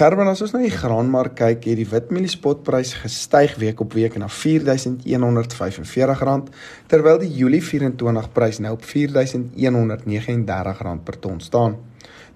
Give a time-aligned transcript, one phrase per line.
[0.00, 4.30] Gerben, as ons na die graanmark kyk, het die witmieliespotprys gestyg week op week na
[4.32, 6.48] R4145,
[6.88, 11.76] terwyl die Julie 24 prys nou op R4139 per ton staan.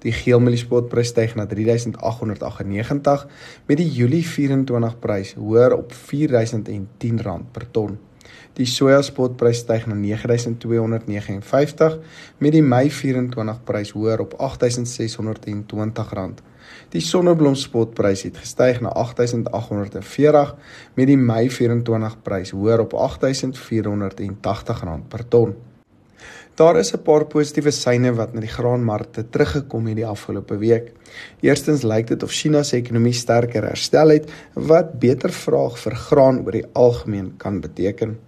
[0.05, 3.25] Die geelmieliespotprys styg na R3898
[3.65, 7.97] met die Julie 24 prys hoër op R4010 per ton.
[8.61, 11.97] Die sojaspotprys styg na R9259
[12.45, 16.53] met die Mei 24 prys hoër op R8620.
[16.95, 20.55] Die sonneblomspotprys het gestyg na R8840
[20.95, 25.55] met die Mei 24 prys hoër op R8480 per ton.
[26.55, 30.93] Daar is 'n paar positiewe seine wat na die graanmarkte teruggekom het die afgelope week.
[31.41, 36.45] Eerstens lyk dit of China se ekonomie sterker herstel het wat beter vraag vir graan
[36.45, 38.19] oor die algemeen kan beteken.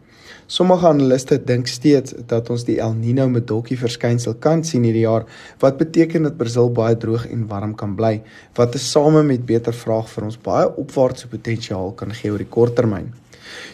[0.46, 5.24] Sommige analiste dink steeds dat ons die El Niño Medoki verskynsel kan sien hierdie jaar
[5.58, 8.20] wat beteken dat Brasil baie droog en warm kan bly
[8.54, 13.10] wat tesame met beter vraag vir ons baie opwaartse potensiaal kan gee oor die korttermyn.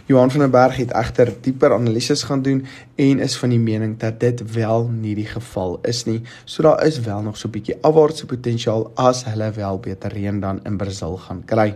[0.09, 2.65] Johan van der Berg het egter dieper analises gaan doen
[2.97, 6.23] en is van die mening dat dit wel nie die geval is nie.
[6.45, 10.41] So daar is wel nog so 'n bietjie afwaartse potensiaal as hulle wel beter reën
[10.41, 11.75] dan in Brasil gaan kry.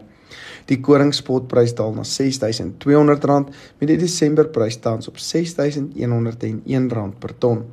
[0.66, 7.64] Die koringspotprys daal na R6200 met die Desemberprys tans op R6101 per ton.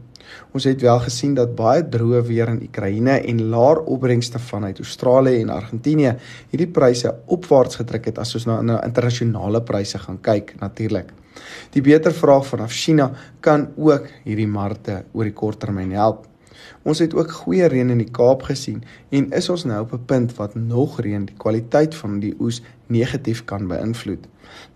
[0.53, 5.41] Ons het wel gesien dat baie droë weer in Oekraïne en laer opbrengste vanuit Australië
[5.41, 6.15] en Argentinië
[6.51, 11.11] hierdie pryse opwaarts gedruk het as ons na, na internasionale pryse gaan kyk natuurlik.
[11.73, 13.09] Die beter vraag vanaf China
[13.41, 16.27] kan ook hierdie markte oor die korttermyn help.
[16.83, 20.05] Ons het ook goeie reën in die Kaap gesien en is ons nou op 'n
[20.05, 24.27] punt wat nog reën die kwaliteit van die oes negatief kan beïnvloed.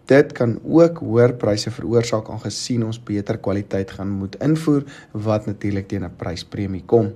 [0.05, 5.87] Dit kan ook hoër pryse veroorsaak aangesien ons beter kwaliteit gaan moet invoer wat natuurlik
[5.87, 7.13] teen 'n pryspremie kom.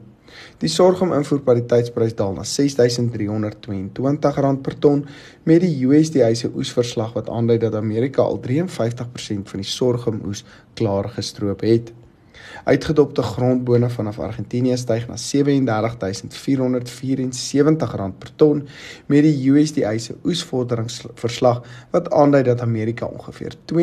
[0.62, 5.06] Die sorghum invoerpariteitsprys daal na R6322 per ton
[5.44, 10.46] met die USDA se oesverslag wat aandui dat Amerika al 53% van die sorghum oes
[10.74, 11.92] klaar gestroop het.
[12.64, 15.22] Uitgedopte grondbone vanaf Argentinië styg na R37474
[18.20, 18.68] per ton
[19.06, 23.76] met die USDA se oesvorderingsverslag wat aandui dat Amerika ongeveer 42%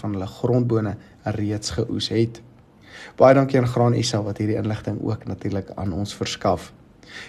[0.00, 2.42] van hulle grondbone reeds geoes het.
[3.16, 6.72] Baie dankie aan Graan SA wat hierdie inligting ook natuurlik aan ons verskaf.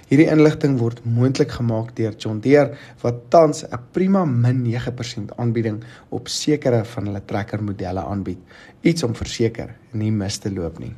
[0.10, 5.84] Hierdie inligting word moontlik gemaak deur John Deere wat tans 'n prima min 9% aanbieding
[6.10, 8.40] op sekere van hulle trekkermodelle aanbied.
[8.82, 10.94] Iets om verseker nie mis te loop nie.